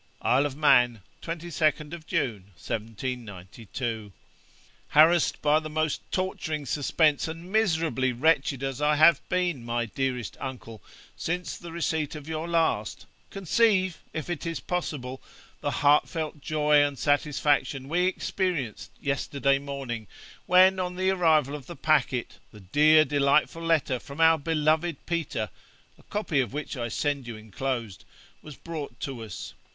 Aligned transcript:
'Isle 0.23 0.47
of 0.47 0.55
Man, 0.55 1.03
22nd 1.21 2.07
June, 2.07 2.45
1792. 2.57 4.11
'Harassed 4.87 5.39
by 5.43 5.59
the 5.59 5.69
most 5.69 6.01
torturing 6.11 6.65
suspense, 6.65 7.27
and 7.27 7.51
miserably 7.51 8.11
wretched 8.11 8.63
as 8.63 8.81
I 8.81 8.95
have 8.95 9.21
been, 9.29 9.63
my 9.63 9.85
dearest 9.85 10.37
uncle, 10.39 10.81
since 11.15 11.55
the 11.55 11.71
receipt 11.71 12.15
of 12.15 12.27
your 12.27 12.47
last, 12.47 13.05
conceive, 13.29 13.99
if 14.11 14.27
it 14.27 14.47
is 14.47 14.59
possible, 14.59 15.21
the 15.59 15.69
heartfelt 15.69 16.41
joy 16.41 16.83
and 16.83 16.97
satisfaction 16.97 17.87
we 17.87 18.07
experienced 18.07 18.89
yesterday 18.99 19.59
morning, 19.59 20.07
when, 20.47 20.79
on 20.79 20.95
the 20.95 21.11
arrival 21.11 21.53
of 21.53 21.67
the 21.67 21.75
packet, 21.75 22.39
the 22.51 22.61
dear 22.61 23.05
delightful 23.05 23.61
letter 23.61 23.99
from 23.99 24.19
our 24.19 24.39
beloved 24.39 25.05
Peter 25.05 25.51
(a 25.99 26.03
copy 26.09 26.39
of 26.39 26.53
which 26.53 26.75
I 26.75 26.87
send 26.87 27.27
you 27.27 27.35
enclosed) 27.37 28.03
was 28.41 28.55
brought 28.55 28.99
to 29.01 29.23
us. 29.23 29.53